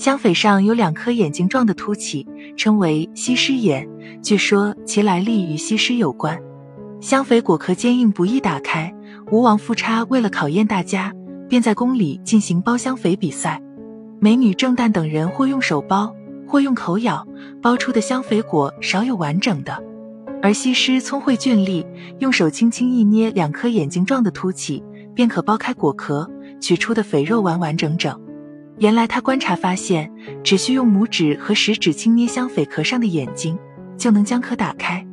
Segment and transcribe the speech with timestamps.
[0.00, 3.86] 香榧上有两颗眼睛状的凸起，称为西施眼，
[4.22, 6.40] 据说其来历与西施有关。
[7.02, 8.90] 香榧果壳坚硬，不易打开。
[9.30, 11.12] 吴王夫差为了考验大家，
[11.50, 13.60] 便在宫里进行剥香榧比赛。
[14.20, 16.10] 美女郑旦等人或用手剥，
[16.48, 17.28] 或用口咬，
[17.60, 19.84] 剥出的香榧果少有完整的。
[20.40, 21.84] 而西施聪慧俊丽，
[22.20, 24.82] 用手轻轻一捏两颗眼睛状的凸起，
[25.14, 26.26] 便可剥开果壳，
[26.58, 28.18] 取出的肥肉完完整整。
[28.80, 30.10] 原来他观察发现，
[30.42, 33.58] 只需用拇指和食指轻捏香榧壳上的眼睛，
[33.98, 35.06] 就能将壳打开。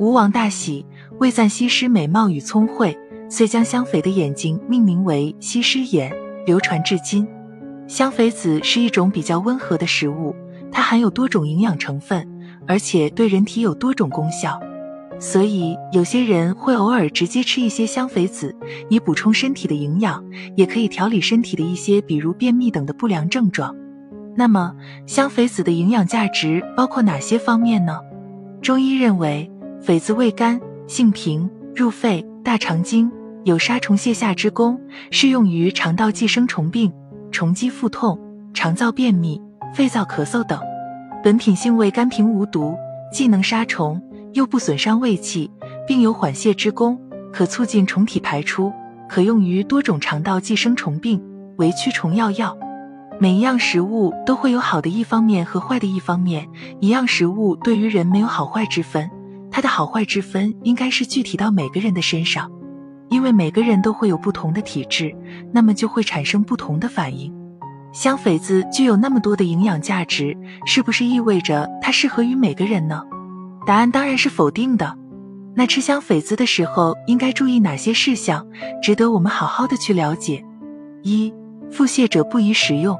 [0.00, 0.84] 吴王大喜，
[1.20, 2.98] 为赞西施美貌与聪慧，
[3.30, 6.12] 遂将香榧的眼睛命名为西施眼，
[6.44, 7.26] 流传至今。
[7.86, 10.34] 香榧子是一种比较温和的食物，
[10.72, 12.28] 它含有多种营养成分。
[12.66, 14.58] 而且对人体有多种功效，
[15.18, 18.54] 所以有些人会偶尔直接吃一些香榧子，
[18.88, 20.22] 以补充身体的营养，
[20.56, 23.74] 也可以调理身体的一些比如便秘等的不良症状。
[24.36, 24.74] 那么
[25.06, 28.00] 香榧子的营养价值包括哪些方面呢？
[28.60, 29.50] 中医认为，
[29.82, 33.10] 榧子味甘，性平，入肺、大肠经，
[33.44, 36.92] 有杀虫泻下之功，适用于肠道寄生虫病、
[37.30, 38.18] 虫积腹痛、
[38.52, 39.40] 肠燥便秘、
[39.72, 40.58] 肺燥咳嗽等。
[41.22, 42.74] 本品性味甘平无毒，
[43.12, 44.02] 既能杀虫，
[44.34, 45.50] 又不损伤胃气，
[45.86, 47.00] 并有缓泻之功，
[47.32, 48.72] 可促进虫体排出，
[49.08, 51.22] 可用于多种肠道寄生虫病，
[51.56, 52.56] 为驱虫药药。
[53.20, 56.48] 每一样食物都会有好的一方面和坏的一方面，
[56.80, 59.08] 一样食物对于人没有好坏之分，
[59.52, 62.50] 它的好坏之分应该是具体到每个人的身上，
[63.10, 65.14] 因为每个人都会有不同的体质，
[65.52, 67.32] 那么就会产生不同的反应。
[67.92, 73.04] 香榧子具有那么多的营养价值，是不是意味着它适合于每个人呢？
[73.66, 74.96] 答案当然是否定的。
[75.56, 78.46] 那吃香榧子的时候应该注意哪些事项，
[78.82, 80.44] 值得我们好好的去了解？
[81.02, 81.32] 一、
[81.70, 82.96] 腹泻者不宜食用。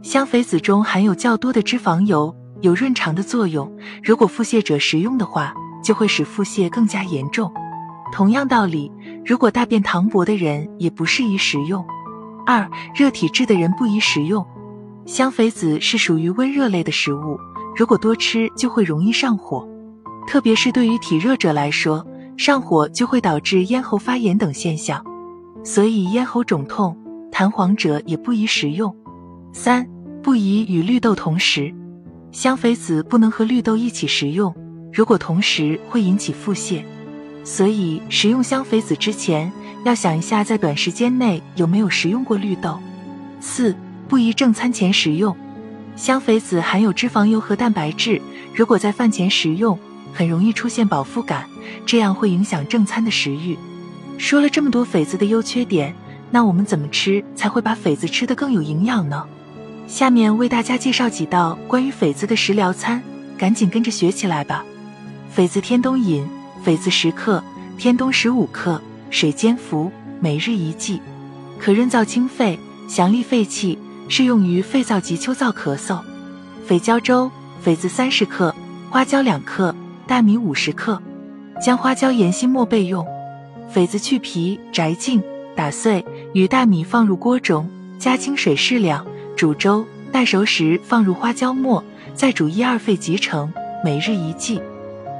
[0.00, 3.70] 香榧子中含有较多的脂肪油，有润肠的作用。
[4.02, 7.52] 如果腹泻者食用的话，就会使腹泻更加严重。
[8.12, 8.90] 同样道理，
[9.26, 11.84] 如果大便溏薄的人也不适宜食用。
[12.46, 14.46] 二热体质的人不宜食用，
[15.04, 17.38] 香榧子是属于温热类的食物，
[17.76, 19.68] 如果多吃就会容易上火，
[20.28, 22.06] 特别是对于体热者来说，
[22.36, 25.02] 上火就会导致咽喉发炎等现象，
[25.64, 26.94] 所以咽喉肿痛、
[27.32, 28.94] 痰黄者也不宜食用。
[29.54, 29.88] 三
[30.22, 31.74] 不宜与绿豆同食，
[32.30, 34.54] 香榧子不能和绿豆一起食用，
[34.92, 36.82] 如果同时会引起腹泻，
[37.42, 39.50] 所以食用香榧子之前。
[39.84, 42.78] 要想一下，在短时间内有没有食用过绿豆。
[43.40, 43.74] 四
[44.06, 45.34] 不宜正餐前食用，
[45.96, 48.20] 香榧子含有脂肪油和蛋白质，
[48.54, 49.78] 如果在饭前食用，
[50.12, 51.46] 很容易出现饱腹感，
[51.86, 53.56] 这样会影响正餐的食欲。
[54.18, 55.94] 说了这么多榧子的优缺点，
[56.30, 59.24] 那我们怎么吃才会把榧子吃得更有营养呢？
[59.86, 63.02] 下面为大家介绍几道关于榧子的食疗餐，
[63.38, 64.64] 赶紧跟着学起来吧。
[65.36, 66.26] 榧子天冬饮：
[66.64, 67.42] 榧子十克，
[67.76, 68.80] 天冬十五克。
[69.10, 69.90] 水煎服，
[70.20, 71.00] 每日一剂，
[71.58, 76.00] 可润燥清肺、降利肺气，适用于肺燥及秋燥咳嗽。
[76.68, 77.30] 榧胶粥：
[77.64, 78.54] 榧子三十克，
[78.90, 79.74] 花椒两克，
[80.08, 81.02] 大米五十克，
[81.62, 83.06] 将花椒研析末备用。
[83.74, 85.22] 榧子去皮摘净，
[85.54, 86.02] 打碎，
[86.32, 89.84] 与大米放入锅中，加清水适量，煮粥。
[90.10, 93.52] 待熟时放入花椒末，再煮一二沸即成。
[93.84, 94.62] 每日一剂，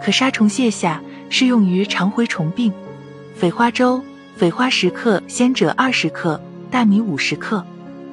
[0.03, 2.73] 可杀虫泻下，适用于肠蛔虫病。
[3.39, 4.03] 榧花粥：
[4.41, 7.63] 榧花十克，鲜者二十克，大米五十克。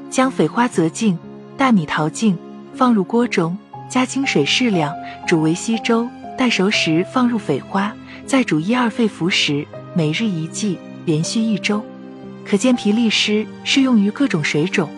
[0.10, 1.18] 将榧花择净，
[1.56, 2.38] 大米淘净，
[2.74, 3.58] 放入锅中，
[3.88, 4.94] 加清水适量，
[5.26, 6.06] 煮为稀粥。
[6.38, 9.66] 待熟时放入榧花，再煮一二沸服食。
[9.94, 11.84] 每日一剂，连续一周，
[12.46, 14.90] 可健脾利湿，适用于各种水肿。